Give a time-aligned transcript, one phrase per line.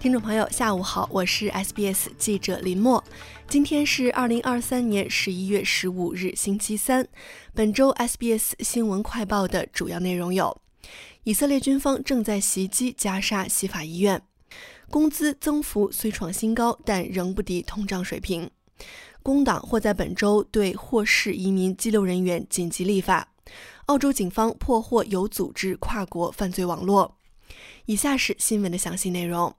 [0.00, 3.04] 听众朋友，下午好，我是 SBS 记者林默。
[3.46, 7.06] 今天是二零二三年十一月十五日，星期三。
[7.52, 10.58] 本周 SBS 新闻快报的主要内容有：
[11.24, 14.18] 以色列军方正在袭击加沙西法医院；
[14.88, 18.48] 工资增幅虽创新高，但仍不敌通胀水平；
[19.22, 23.28] 工党或在本周对获释移民激流人员紧急立法；
[23.84, 27.18] 澳洲警方破获有组织跨国犯罪网络。
[27.84, 29.54] 以下是新闻的详细内容。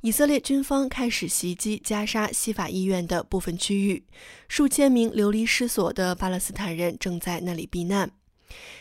[0.00, 4.04] 以色列军方开始袭击加沙西法医院的部分区域，
[4.46, 8.08] 数千名流离失所的巴勒斯坦人正在那里避难。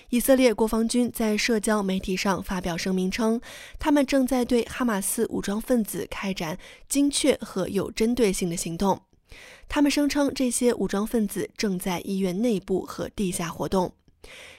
[0.09, 3.41] 以色列国防军在社交媒体上发表声明称，
[3.79, 6.55] 他们正在对哈马斯武装分子开展
[6.87, 9.01] 精确和有针对性的行动。
[9.67, 13.91] 他们声称，这些武装分子正在医院内部和地下活动。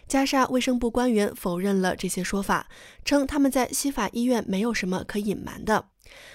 [0.08, 2.68] 加沙卫生部官员否认了这些说法，
[3.04, 5.86] 称他们在西法医院没有什么可隐瞒的。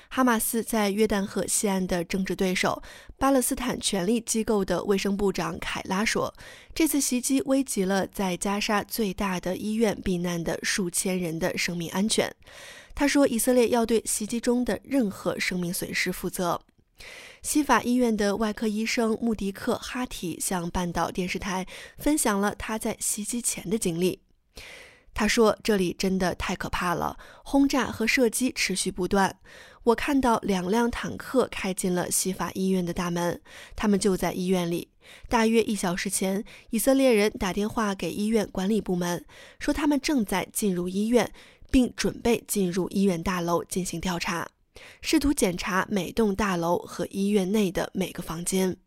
[0.10, 2.82] 哈马斯在约旦河西岸的政治对手、
[3.18, 6.34] 巴勒斯坦权力机构的卫生部长凯拉说
[6.76, 12.34] ：“这次袭击危及了在加沙最大的医院避难的数千人的生命安全。”
[12.94, 16.62] 他说：“以色列要对袭击中的任何生命损失负责。”
[17.42, 24.22] 西法医院的外科医生穆迪克·哈提向半岛电视台分享了他在袭击前的经历。
[25.14, 29.40] 他说：“这里真的太可怕了，轰炸和射击持续不断。
[29.84, 33.40] 我看到两辆坦克开进了西法医院的大门，
[33.76, 34.90] 他们就在医院里。
[35.28, 39.24] 大约一小时前，以色列人打电话给医院管理部门，
[39.60, 41.32] 说他们正在进入医院，
[41.70, 44.48] 并准备进入医院大楼进行调查，
[45.02, 48.78] 试图检查每栋大楼和医院内的每个房间。”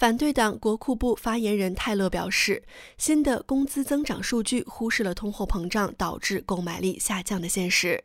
[0.00, 2.62] 反对党国库部发言人泰勒表示，
[2.96, 8.02] 新的工资增长数据忽视了通货膨胀导致购买力下降的现实。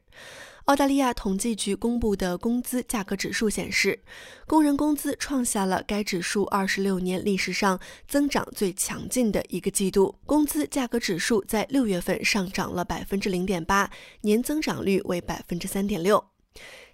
[0.66, 3.98] 澳大利亚统计局公布的工资价格指数显示，
[4.46, 10.16] 工人工资创下了该指数二十六年历史上增长最强劲的一个季度。
[10.26, 13.90] 工资价格指数在六月份上涨了百分之零点八，
[14.20, 16.22] 年增长率为百分之三点六。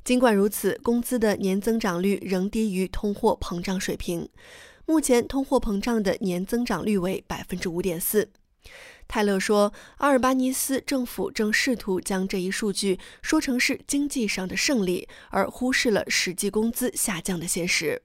[0.03, 4.29] 尽管如此，工资的年增长率仍低于通货膨胀水平。
[4.85, 8.29] 目前通货膨胀的年增长率为百分之五点四。
[9.07, 18.01] 泰勒说，阿尔巴尼斯政府正试图将这一数据说成是经济上的胜利，而忽视了实际工资下降的现实。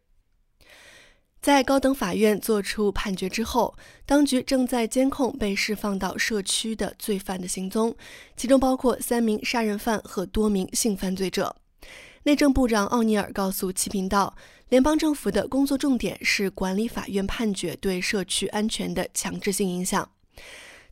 [1.40, 7.94] 在高等法院作出判决之后，当局正在监控被释放到社区的罪犯的行踪，
[8.36, 11.54] 其中包括三名杀人犯和多名性犯罪者。
[12.26, 14.34] 内政部长奥尼尔告诉其频道，
[14.68, 20.10] 联邦政府的工作重点是管理法院判决对社区安全的强制性影响。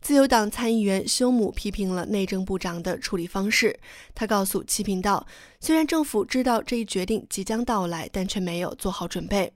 [0.00, 3.76] 自由党参议员休姆批评了内政部长的处理方式。
[4.14, 5.26] 他告诉其频道，
[5.58, 9.52] 虽然政府知道这一决定即将到来，但却没有做好准备。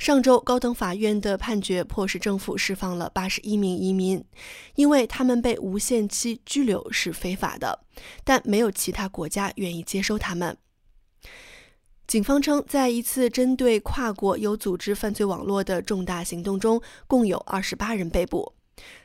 [0.00, 4.24] 上周，高等法院的判决迫使政府释放了八十一名移民，
[4.74, 7.78] 因为他们被无限期拘留是非法的，
[8.24, 10.58] 但没有其他国家愿意接收他们。
[12.06, 18.52] 警方称，在一次针对跨国有组织犯罪网络的重大行动中，共有二十八人被捕。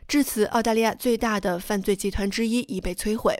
[0.07, 3.35] 至此，澳大利亚最大的犯罪集团之一已被摧毁。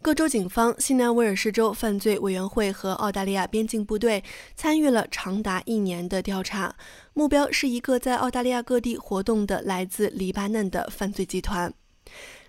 [0.00, 4.22] 各州警方、新南威尔士州犯罪委员会和澳大利亚边境部队
[4.54, 6.76] 参与了长达一年的调查，
[7.14, 11.72] 目标是一个在澳大利亚各地活动的来自黎巴嫩的犯罪集团。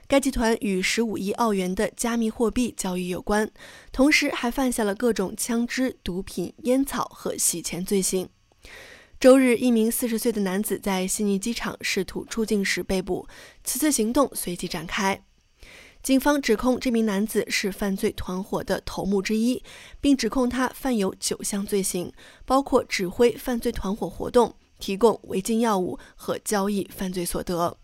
[0.08, 3.50] 该集团与十五亿澳元的加密货币交易有关，
[3.92, 8.30] 同时还犯下了各种枪支、毒品、烟草和洗钱罪行。
[9.20, 13.28] 周日，一名四十岁的男子在悉尼机场试图出境时被捕，
[13.64, 15.24] 此次行动随即展开。
[16.04, 19.64] 警方指控这名男子是犯罪团伙的头目之一，
[20.00, 22.14] 并指控他犯有九项罪行，
[22.46, 27.80] 包括指挥犯罪团伙活动、提供违禁药物和交易犯罪所得。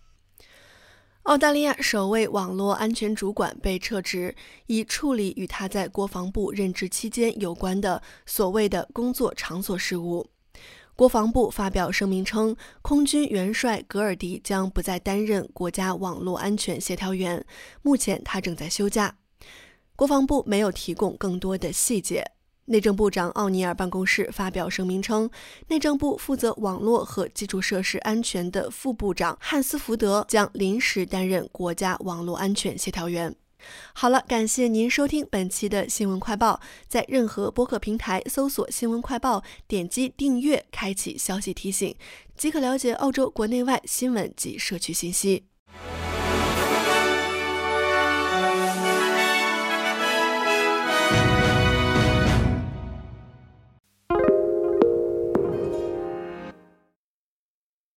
[1.23, 4.35] 澳大利亚首位网络安全主管被撤职，
[4.65, 10.27] 以处理与他在国防部任职期间有关的所谓的工作场所事务。
[10.95, 17.45] 国防部发表声明称，空军元帅格尔迪将不再担任国家网络安全协调员，
[17.83, 19.15] 目前他正在休假。
[19.95, 22.30] 国防部没有提供更多的细节。
[22.65, 25.29] 内政部长奥尼尔办公室发表声明称，
[25.67, 33.35] 内政部负责网络和基础设施安全的副部长汉斯福德将临时担任国家网络安全协调员。
[33.93, 41.95] 好了，感谢您收听本期的新闻快报，在任何播客平台搜索“新闻快报”，点击订阅，开启消息提醒，
[42.35, 45.50] 即可了解澳洲国内外新闻及社区信息。